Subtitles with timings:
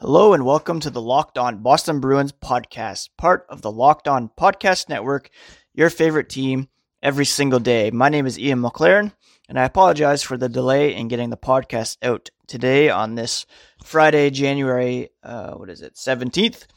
[0.00, 4.28] Hello and welcome to the Locked On Boston Bruins podcast, part of the Locked On
[4.28, 5.28] Podcast Network,
[5.74, 6.68] your favorite team
[7.02, 7.90] every single day.
[7.90, 9.12] My name is Ian McLaren,
[9.48, 13.44] and I apologize for the delay in getting the podcast out today on this
[13.82, 16.68] Friday, January, uh, what is it, 17th.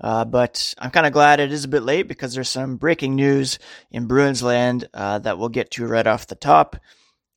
[0.00, 3.14] Uh, but I'm kind of glad it is a bit late because there's some breaking
[3.14, 3.58] news
[3.90, 6.76] in Bruins land uh, that we'll get to right off the top.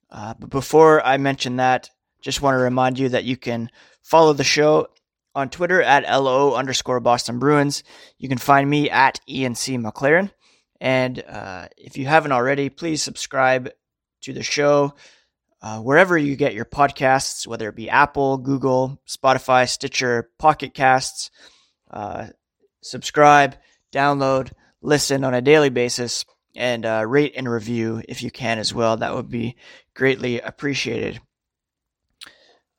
[0.09, 1.89] Uh, but before I mention that,
[2.21, 3.69] just want to remind you that you can
[4.01, 4.87] follow the show
[5.35, 7.83] on Twitter at LO underscore Boston Bruins.
[8.17, 10.31] You can find me at ENC McLaren.
[10.79, 13.69] And uh, if you haven't already, please subscribe
[14.21, 14.93] to the show
[15.61, 21.31] uh, wherever you get your podcasts, whether it be Apple, Google, Spotify, Stitcher, Pocket Casts.
[21.89, 22.27] Uh,
[22.81, 23.55] subscribe,
[23.93, 28.73] download, listen on a daily basis, and uh, rate and review if you can as
[28.73, 28.97] well.
[28.97, 29.55] That would be
[29.95, 31.21] greatly appreciated.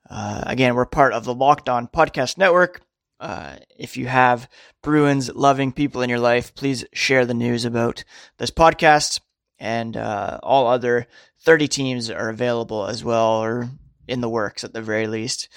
[0.09, 2.81] Uh, again, we're part of the Locked On Podcast Network.
[3.19, 4.49] Uh, if you have
[4.83, 8.03] Bruins loving people in your life, please share the news about
[8.37, 9.19] this podcast
[9.57, 11.07] and uh, all other
[11.43, 13.69] 30 teams are available as well or
[14.07, 15.49] in the works at the very least.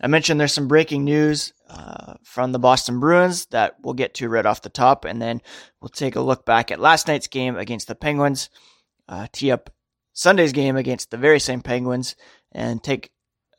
[0.00, 4.28] I mentioned there's some breaking news uh, from the Boston Bruins that we'll get to
[4.28, 5.40] right off the top, and then
[5.80, 8.50] we'll take a look back at last night's game against the Penguins,
[9.08, 9.70] uh, tee up
[10.12, 12.16] Sunday's game against the very same Penguins,
[12.52, 13.10] and take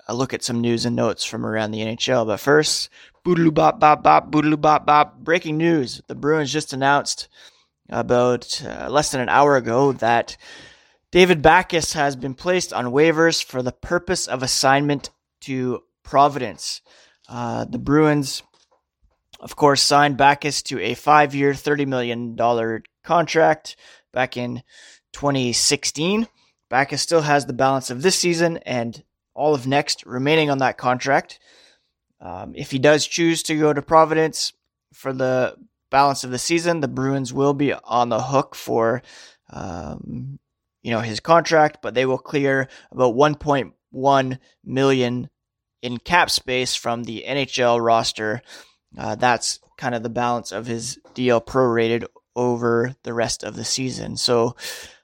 [0.08, 2.28] a look at some news and notes from around the NHL.
[2.28, 2.90] But first,
[3.26, 5.18] boodaloo bop bop bop, boodaloo bop bop.
[5.20, 7.28] Breaking news: the Bruins just announced
[7.90, 10.38] about uh, less than an hour ago that
[11.12, 16.82] David Backes has been placed on waivers for the purpose of assignment to Providence.
[17.28, 18.44] Uh, the Bruins,
[19.40, 23.76] of course, signed Backes to a five-year, thirty million dollar contract
[24.12, 24.64] back in
[25.14, 26.28] 2016.
[26.70, 29.04] Backes still has the balance of this season and
[29.36, 31.40] all of next remaining on that contract.
[32.20, 34.54] Um, if he does choose to go to Providence
[34.94, 35.56] for the
[35.92, 39.04] balance of the season, the Bruins will be on the hook for,
[39.52, 40.40] um,
[40.82, 45.30] you know, his contract, but they will clear about 1.1 million
[45.82, 48.42] in cap space from the NHL roster.
[48.98, 53.66] Uh, that's kind of the balance of his deal prorated over the rest of the
[53.66, 54.18] season.
[54.18, 54.56] So,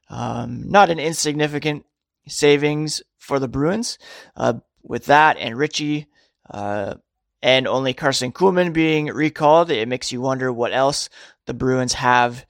[0.10, 1.86] um, not an insignificant
[2.28, 3.98] savings for the Bruins.
[4.36, 6.08] Uh, with that and Ritchie
[6.50, 6.96] uh,
[7.42, 11.08] and only Carson Kuhlman being recalled, it makes you wonder what else
[11.46, 12.46] the Bruins have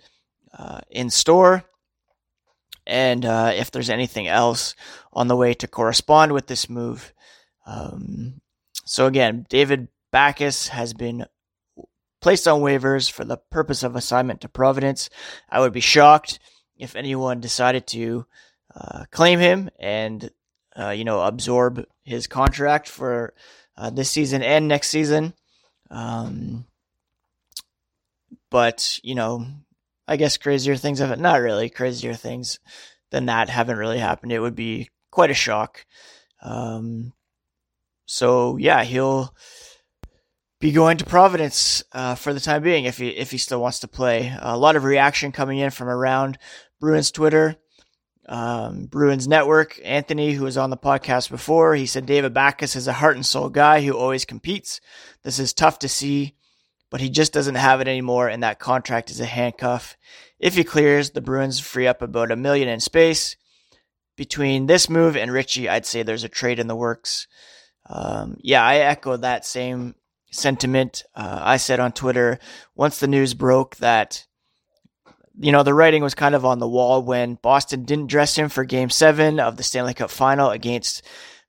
[0.58, 1.64] uh, in store
[2.88, 4.76] and uh, if there's anything else
[5.14, 7.14] on the way to correspond with this move.
[7.66, 8.42] Um,
[8.86, 11.26] so again, David Backes has been
[12.22, 15.10] placed on waivers for the purpose of assignment to Providence.
[15.50, 16.40] I would be shocked
[16.78, 18.26] if anyone decided to
[18.74, 20.32] uh, claim him and
[20.78, 23.34] uh, you know absorb his contract for
[23.78, 25.34] uh, this season and next season.
[25.90, 26.66] Um,
[28.50, 29.46] but you know,
[30.08, 32.60] I guess crazier things have not really crazier things
[33.12, 34.32] than that haven't really happened.
[34.32, 35.86] It would be quite a shock.
[36.42, 37.14] Um,
[38.06, 39.34] so yeah, he'll
[40.60, 43.80] be going to Providence uh, for the time being if he if he still wants
[43.80, 44.36] to play.
[44.40, 46.38] A lot of reaction coming in from around
[46.80, 47.58] Bruins Twitter
[48.32, 49.80] um, Bruins Network.
[49.84, 53.26] Anthony, who was on the podcast before, he said David Backes is a heart and
[53.26, 54.80] soul guy who always competes.
[55.24, 56.36] This is tough to see,
[56.90, 59.98] but he just doesn't have it anymore, and that contract is a handcuff.
[60.40, 63.36] If he clears, the Bruins free up about a million in space.
[64.16, 67.28] Between this move and Ritchie, I'd say there's a trade in the works.
[67.90, 69.96] Um, yeah, I echo that same
[70.32, 71.04] sentiment.
[71.14, 72.40] Uh, I said on Twitter
[72.76, 74.26] once the news broke that
[75.40, 78.50] you know, the writing was kind of on the wall when Boston didn't dress him
[78.50, 81.04] for game seven of the Stanley Cup final against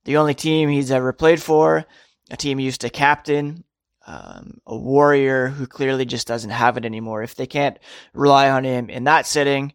[0.04, 1.84] the only team he's ever played for,
[2.30, 3.64] a team he used to captain,
[4.06, 7.22] um, a warrior who clearly just doesn't have it anymore.
[7.22, 7.78] If they can't
[8.14, 9.72] rely on him in that setting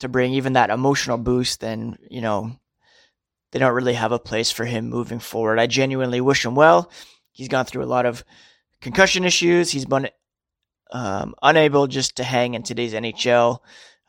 [0.00, 2.56] to bring even that emotional boost, then, you know,
[3.50, 5.58] they don't really have a place for him moving forward.
[5.58, 6.90] I genuinely wish him well.
[7.30, 8.24] He's gone through a lot of
[8.80, 9.70] concussion issues.
[9.70, 10.08] He's been
[10.92, 13.58] um, unable just to hang in today's NHL.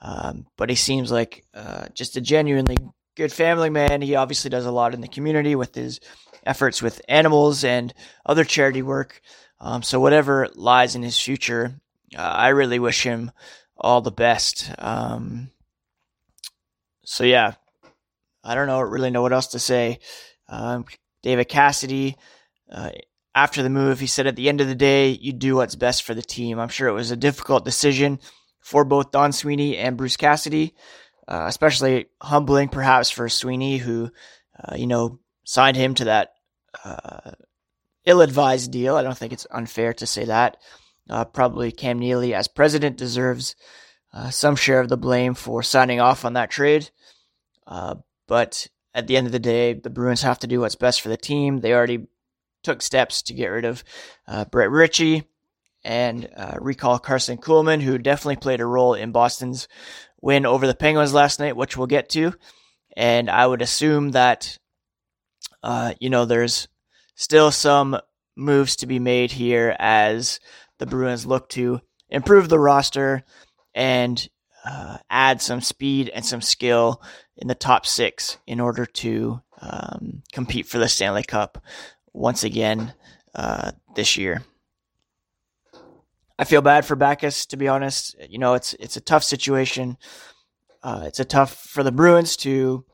[0.01, 2.77] Um, but he seems like uh, just a genuinely
[3.15, 4.01] good family man.
[4.01, 5.99] He obviously does a lot in the community with his
[6.45, 7.93] efforts with animals and
[8.25, 9.21] other charity work.
[9.59, 11.79] Um, so whatever lies in his future,
[12.15, 13.31] uh, I really wish him
[13.77, 14.71] all the best.
[14.77, 15.49] Um,
[17.03, 17.53] so yeah,
[18.43, 19.99] I don't know really know what else to say.
[20.47, 20.85] Um,
[21.23, 22.15] David Cassidy,
[22.71, 22.91] uh,
[23.35, 26.03] after the move, he said, at the end of the day, you do what's best
[26.03, 26.57] for the team.
[26.57, 28.19] I'm sure it was a difficult decision
[28.61, 30.73] for both Don Sweeney and Bruce Cassidy,
[31.27, 34.09] uh, especially humbling perhaps for Sweeney, who,
[34.63, 36.33] uh, you know, signed him to that
[36.83, 37.31] uh,
[38.05, 38.95] ill-advised deal.
[38.95, 40.57] I don't think it's unfair to say that.
[41.09, 43.55] Uh, probably Cam Neely, as president, deserves
[44.13, 46.89] uh, some share of the blame for signing off on that trade.
[47.67, 47.95] Uh,
[48.27, 51.09] but at the end of the day, the Bruins have to do what's best for
[51.09, 51.59] the team.
[51.59, 52.07] They already
[52.65, 53.83] took steps to get rid of
[54.27, 55.23] uh, Brett Ritchie
[55.83, 59.67] and uh, recall Carson Kuhlman, who definitely played a role in Boston's
[60.19, 62.33] win over the Penguins last night, which we'll get to.
[62.97, 64.57] And I would assume that,
[65.61, 66.67] uh, you know, there's
[67.13, 67.97] still some
[68.35, 70.39] moves to be made here as
[70.79, 73.23] the Bruins look to improve the roster
[73.75, 74.27] and
[74.65, 77.01] uh, add some speed and some skill
[77.37, 81.63] in the top six in order to um, compete for the Stanley Cup
[82.15, 82.93] once again
[83.35, 84.43] uh, this year.
[86.37, 88.15] I feel bad for Backes, to be honest.
[88.29, 89.97] You know, it's it's a tough situation.
[90.83, 92.85] Uh, it's a tough for the Bruins to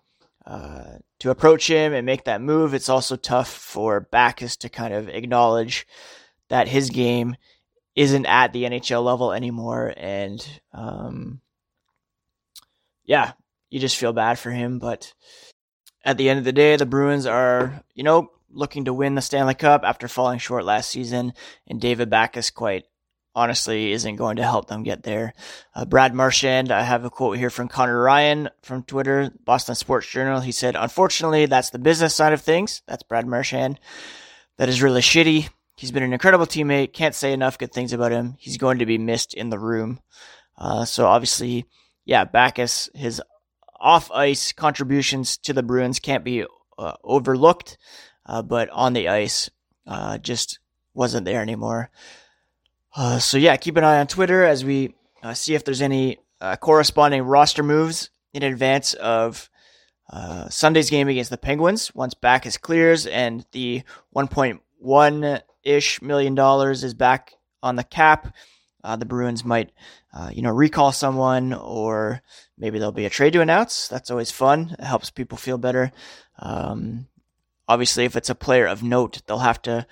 [0.46, 2.74] uh, to approach him and make that move.
[2.74, 5.88] It's also tough for Backes to kind of acknowledge
[6.50, 7.36] that his game
[7.96, 11.42] isn't at the NHL level anymore, and um,
[13.06, 13.34] yeah,
[13.70, 14.78] you just feel bad for him.
[14.78, 15.14] But
[16.06, 19.22] at the end of the day, the Bruins are, you know, looking to win the
[19.22, 21.34] Stanley Cup after falling short last season,
[21.68, 22.86] and David Backes quite
[23.34, 25.34] honestly isn't going to help them get there.
[25.74, 30.10] Uh, Brad Marchand, I have a quote here from Conor Ryan from Twitter, Boston Sports
[30.10, 30.42] Journal.
[30.42, 32.82] He said, Unfortunately, that's the business side of things.
[32.88, 33.80] That's Brad Marchand.
[34.58, 35.50] That is really shitty.
[35.76, 36.94] He's been an incredible teammate.
[36.94, 38.36] Can't say enough good things about him.
[38.38, 40.00] He's going to be missed in the room.
[40.58, 41.66] Uh, so obviously,
[42.06, 43.22] yeah, Backes, his
[43.80, 46.46] off ice contributions to the Bruins can't be
[46.78, 47.78] uh, overlooked,
[48.32, 49.50] uh, but on the ice,
[49.86, 50.60] uh, just
[50.94, 51.90] wasn't there anymore.
[52.96, 56.18] Uh, so yeah, keep an eye on Twitter as we uh, see if there's any
[56.40, 59.50] uh, corresponding roster moves in advance of
[60.10, 61.94] uh, Sunday's game against the Penguins.
[61.94, 63.84] Once Backes clears and the
[64.16, 68.34] 1.1 ish million dollars is back on the cap,
[68.86, 69.72] uh, the Bruins might,
[70.14, 72.22] uh, you know, recall someone or
[72.58, 73.90] maybe there'll be a trade to announce.
[73.90, 74.74] That's always fun.
[74.80, 75.92] It helps people feel better.
[76.40, 77.08] Um,
[77.72, 79.88] obviously, if it's a player of note, they'll have to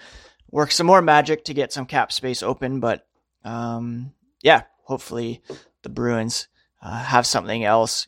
[0.52, 2.82] work some more magic to get some cap space open.
[2.82, 3.08] But
[3.46, 4.12] um,
[4.42, 5.42] yeah, hopefully
[5.84, 6.50] the Bruins
[6.82, 8.08] uh, have something else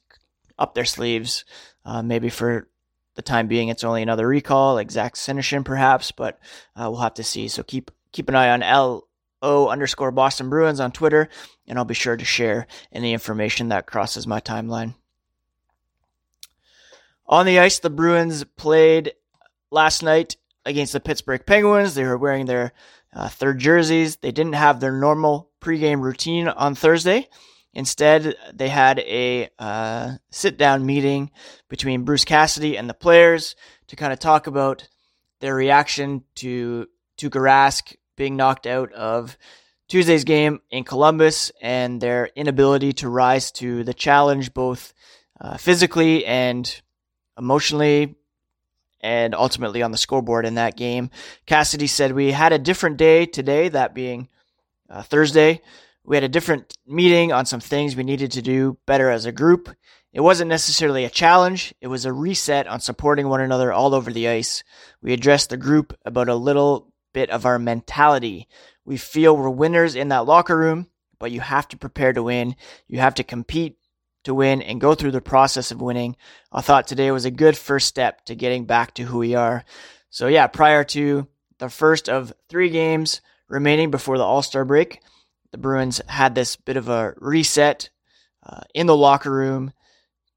[0.60, 1.46] up their sleeves.
[1.86, 2.68] Uh, maybe for
[3.16, 6.40] the time being, it's only another recall, like Zach Senyshyn perhaps, but
[6.76, 7.48] uh, we'll have to see.
[7.48, 9.08] So keep keep an eye on L
[9.42, 11.30] O underscore Boston Bruins on Twitter,
[11.68, 14.96] and I'll be sure to share any information that crosses my timeline.
[17.26, 19.14] On the ice, the Bruins played
[19.72, 20.36] last night
[20.66, 21.96] against the Pittsburgh Penguins.
[21.96, 22.74] They were wearing their
[23.14, 24.18] uh, third jerseys.
[24.18, 27.28] They didn't have their normal pregame routine on Thursday.
[27.74, 31.32] Instead, they had a uh, sit down meeting
[31.70, 33.56] between Bruce Cassidy and the players
[33.88, 34.88] to kind of talk about
[35.40, 39.38] their reaction to Tuukka Rask being knocked out of
[39.88, 44.94] Tuesday's game in Columbus and their inability to rise to the challenge both
[45.40, 46.82] uh, physically and
[47.38, 48.16] emotionally
[49.02, 51.10] and ultimately on the scoreboard in that game.
[51.46, 54.30] Cassidy said, We had a different day today, that being
[54.90, 55.62] uh, Thursday.
[56.04, 59.32] We had a different meeting on some things we needed to do better as a
[59.32, 59.70] group.
[60.14, 64.12] It wasn't necessarily a challenge, it was a reset on supporting one another all over
[64.12, 64.64] the ice.
[65.02, 68.48] We addressed the group about a little bit of our mentality.
[68.84, 70.88] We feel we're winners in that locker room,
[71.20, 72.56] but you have to prepare to win.
[72.88, 73.78] You have to compete
[74.24, 76.16] to win and go through the process of winning.
[76.52, 79.64] I thought today was a good first step to getting back to who we are.
[80.10, 81.28] So, yeah, prior to
[81.60, 85.02] the first of three games remaining before the All Star break,
[85.52, 87.90] the Bruins had this bit of a reset
[88.46, 89.74] uh, in the locker room,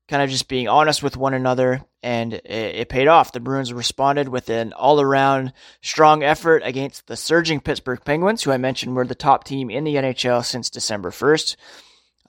[0.09, 3.33] kind of just being honest with one another, and it, it paid off.
[3.33, 8.53] The Bruins responded with an all around strong effort against the surging Pittsburgh Penguins, who
[8.53, 11.57] I mentioned were the top team in the NHL since December 1st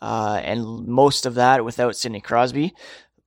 [0.06, 2.76] uh, and most of that without Sidney Crosby.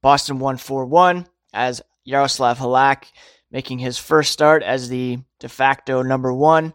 [0.01, 3.07] Boston won 4 1 as Yaroslav Halak
[3.51, 6.73] making his first start as the de facto number one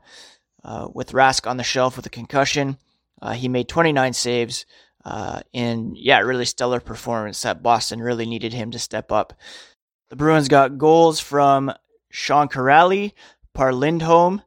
[0.65, 2.77] uh, with Rask on the shelf with a concussion.
[3.21, 4.65] Uh, he made 29 saves
[5.05, 9.33] uh, in, yeah, really stellar performance that Boston really needed him to step up.
[10.09, 11.71] The Bruins got goals from
[12.11, 13.13] Sean Kuraly,
[13.53, 14.41] Par Lindholm,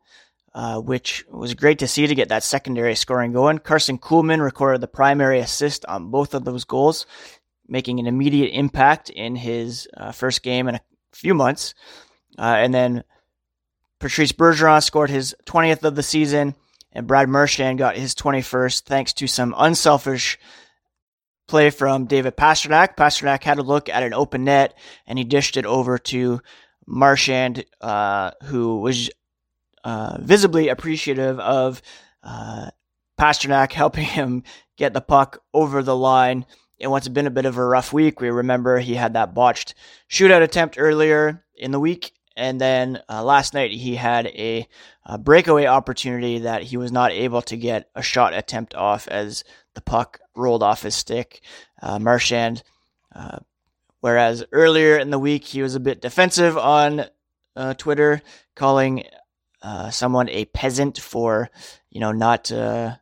[0.56, 3.58] uh, which was great to see to get that secondary scoring going.
[3.58, 7.04] Carson Kuhlman recorded the primary assist on both of those goals,
[7.68, 10.80] making an immediate impact in his uh, first game in a
[11.12, 11.74] few months.
[12.38, 13.04] Uh, and then
[14.00, 16.54] Patrice Bergeron scored his 20th of the season,
[16.90, 20.38] and Brad Marchand got his 21st thanks to some unselfish
[21.46, 22.96] play from David Pastrnak.
[22.96, 24.72] Pastrnak had a look at an open net,
[25.06, 26.40] and he dished it over to
[26.86, 29.10] Marchand, uh, who was
[29.86, 31.80] uh, visibly appreciative of
[32.24, 32.70] uh,
[33.20, 34.42] Pastrnak helping him
[34.76, 36.44] get the puck over the line
[36.80, 38.20] in what's been a bit of a rough week.
[38.20, 39.76] We remember he had that botched
[40.10, 42.12] shootout attempt earlier in the week.
[42.36, 44.66] And then uh, last night he had a,
[45.04, 49.44] a, breakaway opportunity that he was not able to get a shot attempt off as
[49.74, 51.42] the puck rolled off his stick.
[51.80, 52.64] Uh, Marchand,
[53.14, 53.38] uh,
[54.00, 57.04] whereas earlier in the week he was a bit defensive on
[57.54, 58.20] uh, Twitter,
[58.56, 59.04] calling
[59.62, 61.50] uh, someone a peasant for
[61.90, 62.96] you know not uh,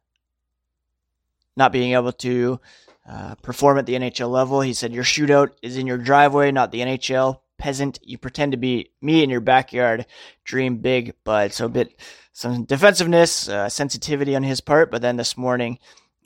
[1.56, 2.60] not being able to
[3.08, 4.60] uh, perform at the NHL level.
[4.60, 7.40] He said, Your shootout is in your driveway, not the NHL.
[7.58, 10.06] Peasant, you pretend to be me in your backyard.
[10.44, 12.00] Dream big, but so a bit
[12.32, 14.90] some defensiveness, uh, sensitivity on his part.
[14.90, 15.78] But then this morning,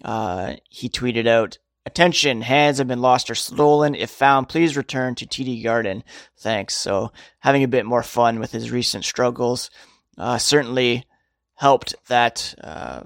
[0.05, 3.95] uh, he tweeted out, Attention, hands have been lost or stolen.
[3.95, 6.05] If found, please return to TD Garden.
[6.39, 6.77] Thanks.
[6.77, 9.71] So, having a bit more fun with his recent struggles
[10.19, 11.07] uh, certainly
[11.55, 13.03] helped that uh,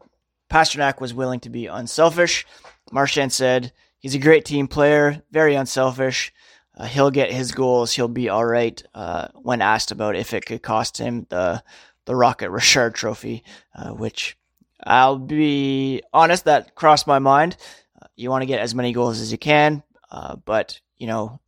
[0.51, 2.47] Pastrnak was willing to be unselfish.
[2.91, 6.33] Marchand said he's a great team player, very unselfish.
[6.77, 7.93] Uh, he'll get his goals.
[7.93, 8.83] He'll be all right.
[8.95, 11.63] Uh, when asked about if it could cost him the
[12.05, 14.37] the Rocket Richard Trophy, uh, which
[14.85, 17.57] I'll be honest, that crossed my mind.
[18.01, 21.41] Uh, you want to get as many goals as you can, uh, but you know,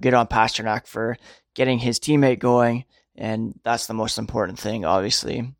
[0.00, 1.16] good on Pastrnak for
[1.54, 2.84] getting his teammate going,
[3.16, 5.52] and that's the most important thing, obviously.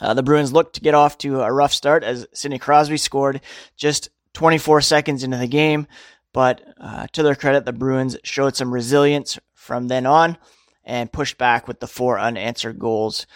[0.00, 3.40] Uh, the Bruins looked to get off to a rough start as Sidney Crosby scored
[3.76, 5.86] just 24 seconds into the game.
[6.32, 10.38] But uh, to their credit, the Bruins showed some resilience from then on
[10.84, 13.26] and pushed back with the four unanswered goals.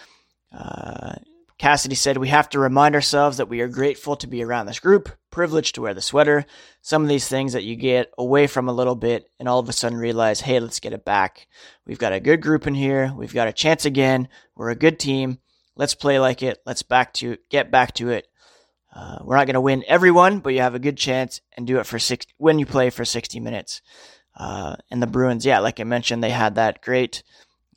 [0.52, 1.14] Uh,
[1.58, 4.80] Cassidy said, We have to remind ourselves that we are grateful to be around this
[4.80, 6.44] group, privileged to wear the sweater.
[6.82, 9.68] Some of these things that you get away from a little bit and all of
[9.68, 11.46] a sudden realize, hey, let's get it back.
[11.86, 13.12] We've got a good group in here.
[13.16, 14.28] We've got a chance again.
[14.56, 15.38] We're a good team.
[15.76, 16.60] Let's play like it.
[16.66, 18.26] Let's back to get back to it.
[18.94, 21.78] Uh, we're not going to win everyone, but you have a good chance and do
[21.78, 23.82] it for six when you play for 60 minutes.
[24.36, 27.22] Uh, and the Bruins, yeah, like I mentioned, they had that great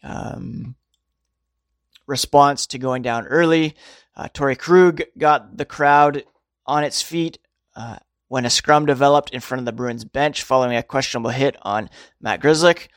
[0.03, 0.75] um,
[2.08, 3.76] response to going down early.
[4.16, 6.24] Uh, Torey Krug got the crowd
[6.66, 7.38] on its feet
[7.76, 7.98] uh,
[8.28, 11.90] when a scrum developed in front of the Bruins bench following a questionable hit on
[12.20, 12.88] Matt Grzelcyk.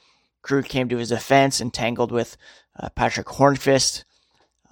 [0.43, 2.37] Krug came to his defense and tangled with
[2.79, 4.05] uh, Patric Hornqvist.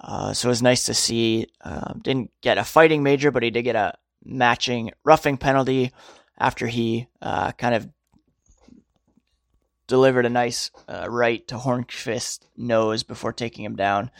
[0.01, 1.47] Uh, so it was nice to see.
[1.63, 3.93] Uh, didn't get a fighting major, but he did get a
[4.23, 5.91] matching roughing penalty
[6.37, 7.87] after he uh, kind of
[9.89, 14.11] delivered a nice uh, right to Hornqvist's nose before taking him down.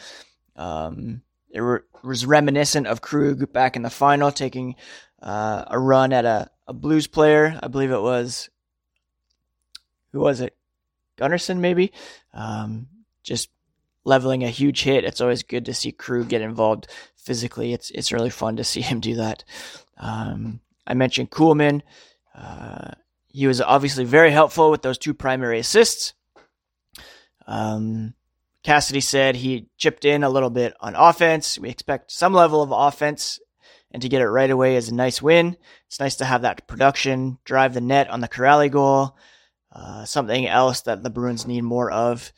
[0.56, 4.74] Um, it re- was reminiscent of Krug back in the final, taking
[5.22, 7.58] uh, a run at a, a Blues player.
[7.62, 8.50] I believe it was
[10.12, 10.56] who was it?
[11.16, 11.92] Gunnarsson, maybe.
[12.34, 12.88] Um,
[13.22, 13.48] just
[14.04, 15.04] leveling a huge hit.
[15.04, 17.72] It's always good to see Krug get involved physically.
[17.72, 19.44] It's it's really fun to see him do that.
[19.96, 21.82] Um, I mentioned Kuhlman.
[22.34, 22.92] Uh,
[23.32, 26.14] he was obviously very helpful with those two primary assists.
[27.46, 28.14] Um,
[28.62, 31.58] Cassidy said he chipped in a little bit on offense.
[31.58, 33.40] We expect some level of offense,
[33.90, 35.56] and to get it right away is a nice win.
[35.86, 39.16] It's nice to have that production, drive the net on the Kuraly goal.
[39.72, 42.32] Uh, something else that the Bruins need more of.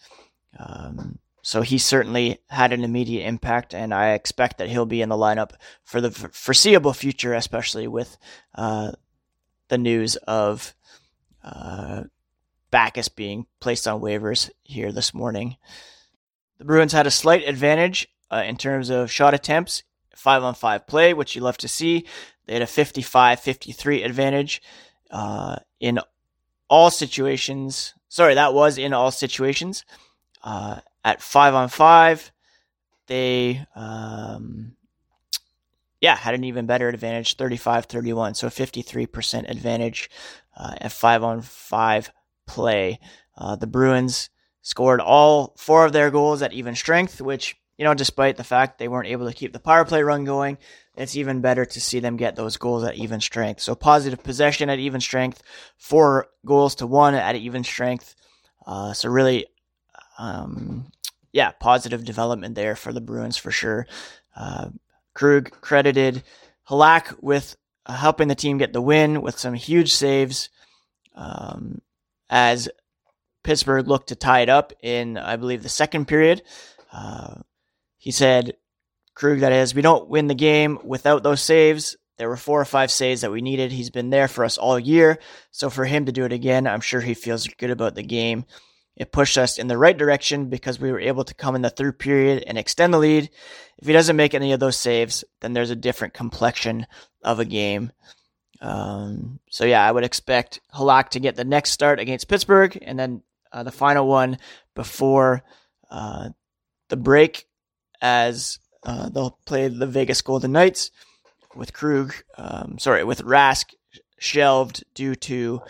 [0.59, 5.09] Um, so he certainly had an immediate impact, and I expect that he'll be in
[5.09, 8.17] the lineup for the foreseeable future, especially with
[8.55, 8.93] uh,
[9.69, 10.75] the news of
[12.73, 15.57] Backes being placed on waivers here this morning.
[16.59, 19.83] The Bruins had a slight advantage uh, in terms of shot attempts,
[20.17, 22.07] five on five play, which you love to see.
[22.47, 24.63] They had a 55 53 advantage
[25.11, 26.01] uh, in
[26.69, 27.95] all situations.
[28.09, 29.85] Sorry, that was in all situations.
[30.43, 32.33] Uh, at five on five,
[33.07, 34.77] they, um,
[36.01, 38.35] yeah, had an even better advantage, 35 31.
[38.35, 40.09] So 53% advantage
[40.57, 42.11] uh, at five on five
[42.47, 42.99] play.
[43.37, 44.31] Uh, the Bruins
[44.63, 48.79] scored all four of their goals at even strength, which, you know, despite the fact
[48.79, 50.59] they weren't able to keep the power play run going,
[50.97, 53.61] it's even better to see them get those goals at even strength.
[53.61, 55.43] So positive possession at even strength,
[55.77, 58.15] four goals to one at even strength.
[58.67, 59.47] Uh, so really,
[60.19, 60.93] um,
[61.33, 63.87] yeah, positive development there for the Bruins for sure.
[64.37, 64.69] Uh,
[65.15, 66.23] Krug credited
[66.69, 67.57] Halak with
[67.87, 70.51] helping the team get the win with some huge saves
[71.15, 71.81] um,
[72.31, 72.69] as
[73.45, 76.43] Pittsburgh looked to tie it up in, I believe, the second period.
[76.93, 77.37] Uh,
[77.99, 78.55] he said,
[79.15, 81.97] Krug, that is, we don't win the game without those saves.
[82.19, 83.73] There were four or five saves that we needed.
[83.73, 85.19] He's been there for us all year.
[85.51, 88.45] So for him to do it again, I'm sure he feels good about the game.
[88.97, 91.71] it pushed us in the right direction because we were able to come in the
[91.71, 93.31] third period and extend the lead.
[93.79, 96.87] If he doesn't make any of those saves, then there's a different complexion
[97.23, 97.93] of a game.
[98.61, 102.99] Um, so yeah, I would expect Halak to get the next start against Pittsburgh, and
[102.99, 104.39] then uh, the final one
[104.75, 105.43] before
[105.91, 106.31] uh,
[106.89, 107.47] the break,
[108.01, 110.91] as uh, they'll play the Vegas Golden Knights
[111.55, 112.15] with Krug.
[112.39, 113.75] Um, sorry, with Rask
[114.19, 115.61] shelved due to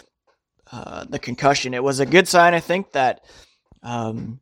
[0.70, 1.74] uh, the concussion.
[1.74, 3.20] It was a good sign, I think, that
[3.82, 4.40] um,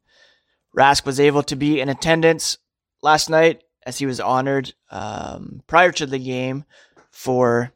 [0.76, 2.58] Rask was able to be in attendance
[3.02, 6.64] last night as he was honored um, prior to the game
[7.20, 7.70] for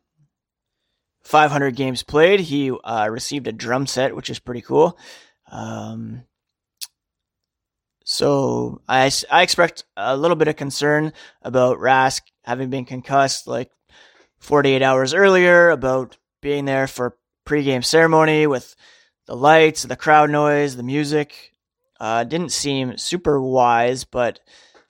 [1.22, 2.40] 500 games played.
[2.40, 4.98] He uh, received a drum set, which is pretty cool.
[5.52, 6.22] Um,
[8.06, 13.70] so I, I expect a little bit of concern about Rask having been concussed like
[14.38, 18.74] 48 hours earlier, about being there for pregame ceremony with
[19.26, 21.52] the lights, the crowd noise, the music.
[22.00, 24.40] Uh, didn't seem super wise, but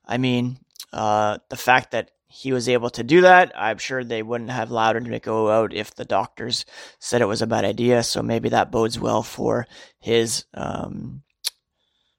[0.06, 0.58] I mean,
[0.92, 3.52] uh, the fact that he was able to do that.
[3.54, 6.64] I'm sure they wouldn't have allowed him to go out if the doctors
[6.98, 8.02] said it was a bad idea.
[8.02, 9.68] So maybe that bodes well for
[10.00, 11.22] his um,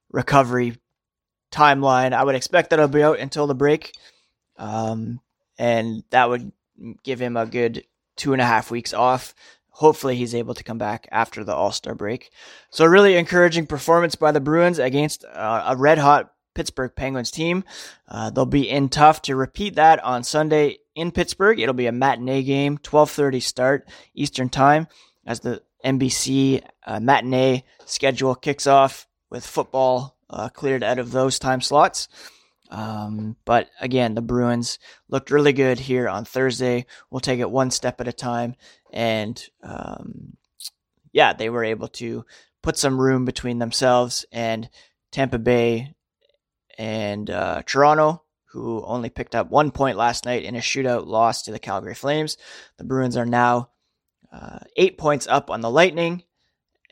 [0.09, 0.77] recovery
[1.51, 2.13] timeline.
[2.13, 3.91] I would expect that he'll be out until the break,
[4.57, 5.19] um,
[5.57, 6.53] and that would
[7.03, 7.83] give him a good
[8.15, 9.35] two and a half weeks off.
[9.67, 12.31] Hopefully, he's able to come back after the All Star break.
[12.69, 17.63] So, really encouraging performance by the Bruins against uh, a red hot Pittsburgh Penguins team.
[18.07, 21.59] Uh, they'll be in tough to repeat that on Sunday in Pittsburgh.
[21.59, 24.87] It'll be a matinee game, 12:30 start Eastern Time,
[25.25, 31.37] as the NBC uh, matinee schedule kicks off with football uh, cleared out of those
[31.37, 32.07] time slots.
[32.71, 36.87] Um, but again, the Bruins looked really good here on Thursday.
[37.11, 38.55] We'll take it one step at a time,
[38.91, 40.35] and um,
[41.11, 42.25] yeah, they were able to
[42.63, 44.67] put some room between themselves and
[45.11, 45.94] Tampa Bay
[46.77, 51.43] and uh, Toronto, who only picked up one point last night in a shootout loss
[51.43, 52.37] to the Calgary Flames.
[52.77, 53.69] The Bruins are now
[54.31, 56.23] uh, eight points up on the Lightning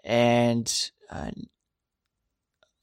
[0.03, 1.31] and uh,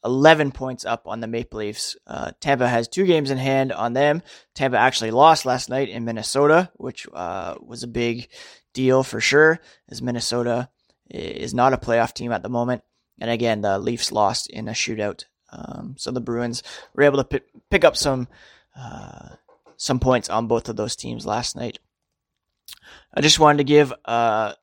[0.04, 1.96] 11 points up on the Maple Leafs.
[2.06, 4.22] Uh, Tampa has two games in hand on them.
[4.54, 8.28] Tampa actually lost last night in Minnesota, which uh, was a big
[8.72, 10.70] deal for sure, as Minnesota
[11.10, 12.82] is not a playoff team at the moment.
[13.20, 16.62] And again, the Leafs lost in a shootout um, so the Bruins
[16.94, 18.28] were able to p- pick up some
[18.76, 19.30] uh,
[19.76, 21.78] some points on both of those teams last night.
[23.14, 24.54] I just wanted to give uh,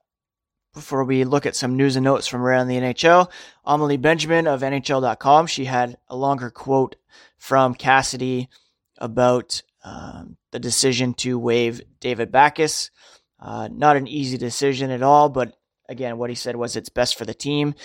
[0.73, 3.29] before we look at some news and notes from around the NHL.
[3.65, 6.95] Amalie Benjamin of NHL.com she had a longer quote
[7.37, 8.49] from Cassidy
[8.97, 12.91] about um, the decision to waive David Backes.
[13.39, 15.55] Uh, not an easy decision at all, but
[15.87, 17.75] again, what he said was it's best for the team.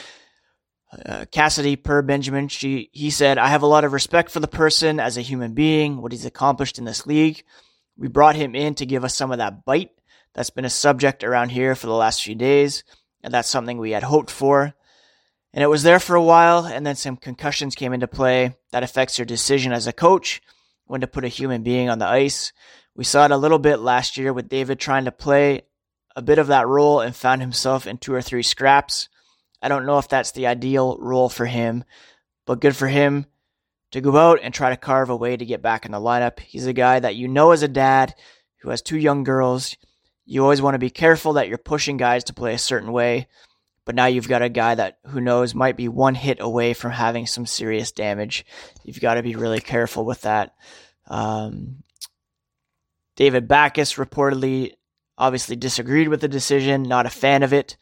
[0.93, 4.49] Uh, Cassidy per Benjamin, she he said, "I have a lot of respect for the
[4.49, 7.45] person as a human being, what he's accomplished in this league.
[7.97, 9.93] We brought him in to give us some of that bite
[10.35, 12.85] that's been a subject around here for the last few days,
[13.23, 14.75] and that's something we had hoped for.
[15.55, 18.83] And it was there for a while, and then some concussions came into play that
[18.83, 20.43] affects your decision as a coach
[20.85, 22.53] when to put a human being on the ice.
[22.95, 25.63] We saw it a little bit last year with David trying to play
[26.15, 29.09] a bit of that role and found himself in two or three scraps."
[29.63, 31.85] I don't know if that's the ideal role for him,
[32.47, 33.27] but good for him
[33.93, 36.41] to go out and try to carve a way to get back in the lineup.
[36.41, 38.15] He's a guy that you know as a dad
[38.61, 39.77] who has two young girls.
[40.25, 43.29] You always want to be careful that you're pushing guys to play a certain way,
[43.85, 46.93] but now you've got a guy that who knows might be one hit away from
[46.93, 48.45] having some serious damage.
[48.85, 50.55] You've got to be really careful with that.
[51.09, 51.83] Um,
[53.17, 54.73] David Backes reportedly
[55.19, 57.77] obviously disagreed with the decision, not a fan of it,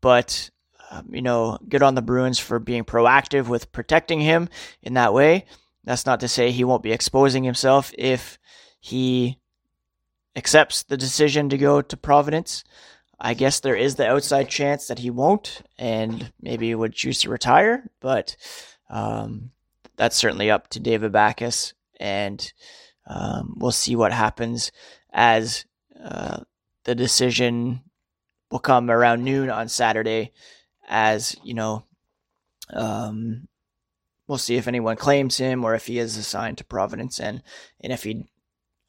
[0.00, 0.50] but
[0.96, 4.48] um, you know, good on the Bruins for being proactive with protecting him
[4.82, 5.44] in that way.
[5.84, 8.38] That's not to say he won't be exposing himself if
[8.80, 9.38] he
[10.34, 12.64] accepts the decision to go to Providence.
[13.18, 17.30] I guess there is the outside chance that he won't and maybe would choose to
[17.30, 18.36] retire, but
[18.90, 19.52] um,
[19.96, 22.52] that's certainly up to David Backes, and
[23.06, 24.70] um, we'll see what happens
[25.12, 25.64] as
[25.98, 26.40] uh,
[26.84, 27.80] the decision
[28.50, 30.32] will come around noon on Saturday
[30.86, 31.84] as you know,
[32.72, 33.48] um,
[34.26, 37.42] we'll see if anyone claims him or if he is assigned to Providence, and
[37.80, 38.24] and if he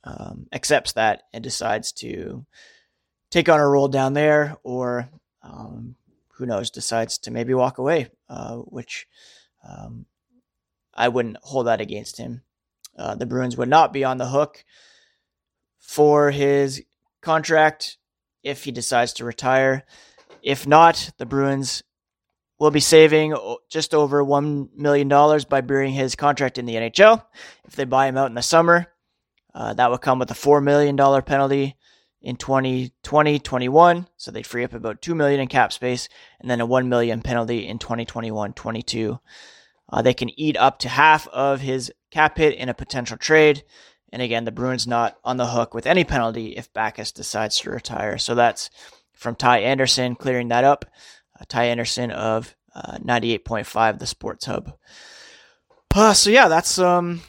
[0.03, 2.45] um, accepts that and decides to
[3.29, 5.09] take on a role down there, or
[5.43, 5.95] um,
[6.35, 9.07] who knows, decides to maybe walk away, uh, which
[9.67, 10.05] um,
[10.93, 12.41] I wouldn't hold that against him.
[12.97, 14.63] Uh, the Bruins would not be on the hook
[15.77, 16.83] for his
[17.21, 17.97] contract
[18.43, 19.85] if he decides to retire.
[20.47, 21.83] If not, the Bruins
[22.57, 23.35] will be saving
[23.69, 25.09] just over $1 million
[25.49, 27.21] by burying his contract in the NHL.
[27.65, 28.87] If they buy him out in the summer,
[29.53, 31.75] uh, that would come with a $4 million penalty
[32.21, 36.09] in 2020 21 so they'd free up about 2 million in cap space
[36.41, 39.19] and then a 1 million penalty in 2021 22
[39.89, 43.63] uh, they can eat up to half of his cap hit in a potential trade.
[44.11, 47.71] And again the bruins not on the hook with any penalty if Backes decides to
[47.71, 48.17] retire.
[48.17, 48.69] So that's
[49.17, 50.85] from ty anderson clearing that up
[51.39, 54.73] uh, Ty Anderson of uh, 98.5, the Sports Hub.
[55.95, 57.21] Uh, so, yeah, that's um,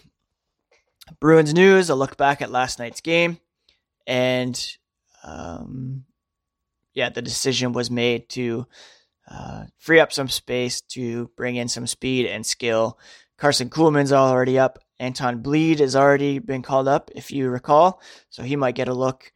[1.21, 1.91] Bruins news.
[1.91, 3.39] A look back at last night's game.
[4.07, 4.77] And,
[5.25, 6.05] um,
[6.95, 8.67] yeah, the decision was made to
[9.31, 12.99] uh, free up some space to bring in some speed and skill.
[13.37, 14.79] Carson Kuhlman's already up.
[14.99, 18.03] Anton Blidh has already been called up, if you recall.
[18.31, 19.33] So he might get a look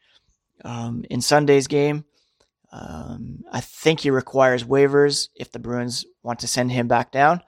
[0.65, 2.05] um, in Sunday's game.
[2.73, 7.43] Um, I think he requires waivers if the Bruins want to send him back down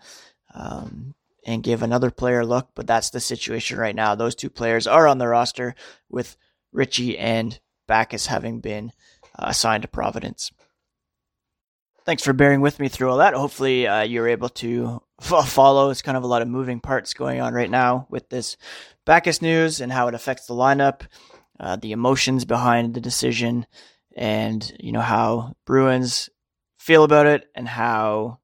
[0.54, 1.14] um,
[1.46, 2.68] and give another player a look.
[2.74, 4.14] But that's the situation right now.
[4.14, 5.74] Those two players are on the roster
[6.10, 6.36] with
[6.72, 8.92] Ritchie and Backes having been
[9.38, 10.52] uh, assigned to Providence.
[12.04, 13.32] Thanks for bearing with me through all that.
[13.32, 15.88] Hopefully, uh, you're able to f- follow.
[15.88, 18.58] It's kind of a lot of moving parts going on right now with this
[19.06, 21.02] Backes news and how it affects the lineup,
[21.58, 23.66] uh, the emotions behind the decision,
[24.14, 26.30] and you know how Bruins
[26.78, 28.38] feel about it and how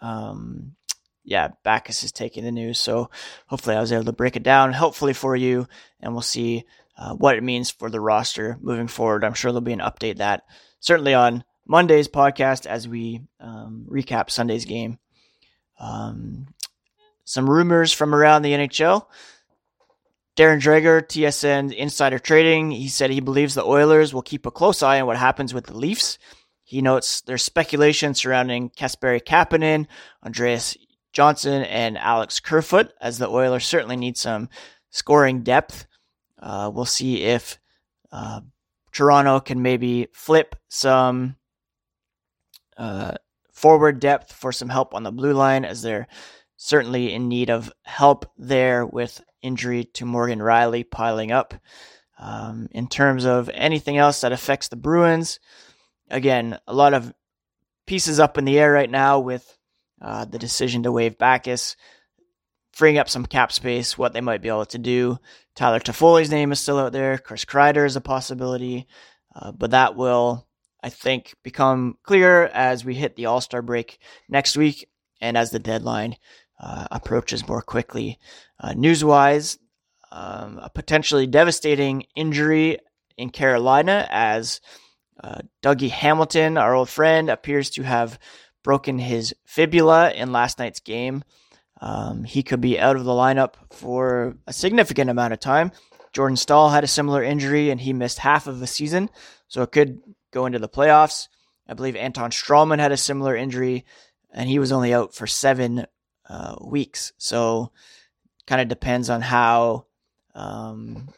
[0.00, 0.72] um
[1.28, 2.78] yeah, Backes is taking the news.
[2.78, 3.10] So
[3.48, 5.66] hopefully I was able to break it down hopefully for you
[6.00, 6.64] and we'll see
[6.96, 9.24] uh, what it means for the roster moving forward.
[9.24, 10.44] I'm sure there'll be an update that
[10.78, 14.98] certainly on Monday's podcast as we um, recap Sunday's game.
[15.80, 16.46] Um,
[17.24, 19.06] some rumors from around the NHL.
[20.36, 24.82] Darren Dreger, TSN Insider Trading, he said he believes the Oilers will keep a close
[24.82, 26.18] eye on what happens with the Leafs.
[26.62, 29.86] He notes there's speculation surrounding Kasperi Kapanen,
[30.22, 30.76] Andreas
[31.14, 34.50] Johnsson, and Alex Kerfoot, as the Oilers certainly need some
[34.90, 35.86] scoring depth.
[36.38, 37.58] Uh, we'll see if
[38.12, 38.40] uh,
[38.92, 41.36] Toronto can maybe flip some
[42.76, 43.14] uh,
[43.52, 46.08] forward depth for some help on the blue line, as they're
[46.58, 51.54] certainly in need of help there with injury to Morgan Rielly piling up.
[52.18, 55.38] Um, in terms of anything else that affects the Bruins,
[56.10, 57.12] again, a lot of
[57.86, 59.56] pieces up in the air right now with
[60.00, 61.76] uh, the decision to waive Backes,
[62.72, 65.18] freeing up some cap space, what they might be able to do.
[65.54, 67.18] Tyler Toffoli's name is still out there.
[67.18, 68.86] Chris Kreider is a possibility,
[69.34, 70.46] uh, but that will,
[70.82, 74.88] I think, become clear as we hit the All Star break next week
[75.20, 76.16] and as the deadline
[76.58, 78.18] uh, approaches more quickly.
[78.58, 79.58] Uh, news wise,
[80.10, 82.78] um, a potentially devastating injury
[83.16, 84.60] in Carolina as
[85.22, 88.18] uh, Dougie Hamilton, our old friend, appears to have
[88.62, 91.22] broken his fibula in last night's game.
[91.80, 95.72] Um, he could be out of the lineup for a significant amount of time.
[96.12, 99.10] Jordan Staal had a similar injury and he missed half of the season,
[99.48, 100.00] so it could
[100.32, 101.28] go into the playoffs.
[101.68, 103.84] I believe Anton Stralman had a similar injury
[104.32, 105.86] and he was only out for seven
[106.28, 107.12] uh, weeks.
[107.18, 107.72] So,
[108.46, 109.86] kind of depends on how
[110.34, 111.08] um,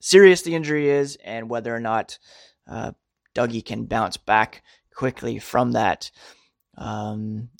[0.00, 2.18] serious the injury is and whether or not
[2.68, 2.92] uh,
[3.34, 4.62] Dougie can bounce back
[4.94, 6.10] quickly from that.
[6.76, 7.50] Um,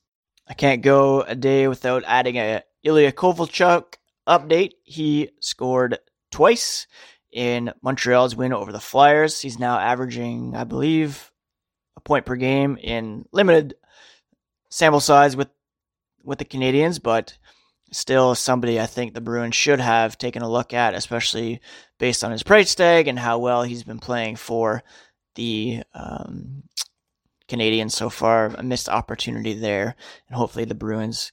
[0.48, 3.94] I can't go a day without adding a Ilya Kovalchuk
[4.26, 4.72] update.
[4.82, 5.98] He scored
[6.30, 6.86] twice
[7.30, 9.40] in Montreal's win over the Flyers.
[9.40, 11.30] He's now averaging, I believe,
[11.96, 13.74] a point per game in limited
[14.68, 15.48] sample size with
[16.24, 17.36] with the Canadiens, but
[17.92, 21.60] still somebody I think the Bruins should have taken a look at, especially
[21.98, 24.82] based on his price tag and how well he's been playing for
[25.34, 26.64] the um,
[27.48, 28.46] Canadiens so far.
[28.46, 29.94] A missed opportunity there,
[30.28, 31.32] and hopefully the Bruins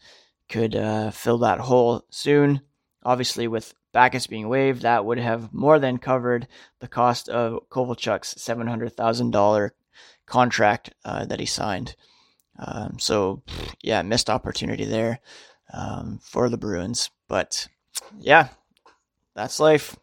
[0.50, 2.62] could uh, fill that hole soon.
[3.04, 6.48] Obviously, with Backes being waived, that would have more than covered
[6.80, 9.72] the cost of Kovalchuk's $700,000
[10.26, 11.96] contract uh, that he signed.
[12.60, 13.42] Um, so,
[13.82, 15.22] yeah, missed opportunity there
[15.74, 17.10] um, for the Bruins.
[17.28, 17.68] But
[18.20, 18.50] yeah,
[19.36, 19.96] that's life.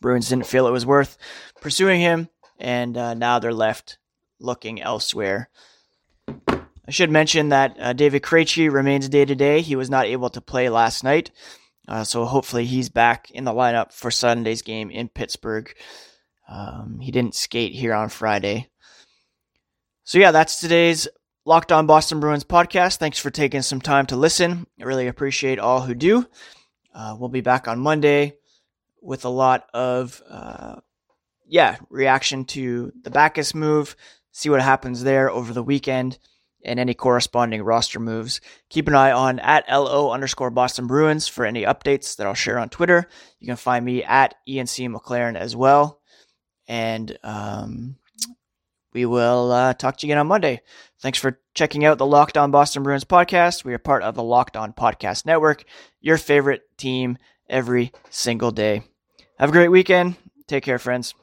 [0.00, 1.16] Bruins didn't feel it was worth
[1.60, 3.98] pursuing him, and uh, now they're left
[4.40, 5.48] looking elsewhere.
[6.28, 9.60] I should mention that uh, David Krejci remains day to day.
[9.60, 11.30] He was not able to play last night,
[11.86, 15.72] uh, so hopefully he's back in the lineup for Sunday's game in Pittsburgh.
[16.48, 18.68] Um, he didn't skate here on Friday.
[20.04, 21.06] So yeah, that's today's
[21.44, 22.98] Locked On Boston Bruins podcast.
[22.98, 24.64] Thanks for taking some time to listen.
[24.80, 26.24] I really appreciate all who do.
[26.94, 28.34] Uh, we'll be back on Monday
[29.00, 30.76] with a lot of, uh,
[31.44, 33.96] yeah, reaction to the Backes move,
[34.30, 36.16] see what happens there over the weekend,
[36.64, 38.40] and any corresponding roster moves.
[38.68, 42.60] Keep an eye on at LO underscore Boston Bruins for any updates that I'll share
[42.60, 43.08] on Twitter.
[43.40, 46.00] You can find me at ENC McLaren as well.
[46.68, 47.96] And um,
[48.92, 50.62] we will uh, talk to you again on Monday.
[51.02, 53.64] Thanks for checking out the Locked On Boston Bruins podcast.
[53.64, 55.64] We are part of the Locked On Podcast Network,
[56.00, 57.18] your favorite team
[57.50, 58.84] every single day.
[59.36, 60.14] Have a great weekend.
[60.46, 61.14] Take care, friends.